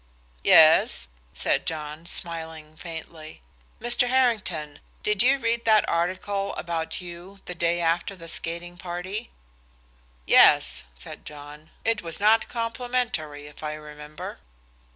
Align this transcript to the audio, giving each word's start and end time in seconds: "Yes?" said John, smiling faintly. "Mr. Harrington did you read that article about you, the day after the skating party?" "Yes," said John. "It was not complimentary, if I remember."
"Yes?" 0.43 1.09
said 1.35 1.67
John, 1.67 2.07
smiling 2.07 2.75
faintly. 2.75 3.43
"Mr. 3.79 4.07
Harrington 4.07 4.79
did 5.03 5.21
you 5.21 5.37
read 5.37 5.63
that 5.65 5.87
article 5.87 6.55
about 6.55 7.01
you, 7.01 7.39
the 7.45 7.53
day 7.53 7.79
after 7.79 8.15
the 8.15 8.27
skating 8.27 8.77
party?" 8.79 9.29
"Yes," 10.25 10.85
said 10.95 11.23
John. 11.23 11.69
"It 11.85 12.01
was 12.01 12.19
not 12.19 12.49
complimentary, 12.49 13.45
if 13.45 13.61
I 13.63 13.75
remember." 13.75 14.39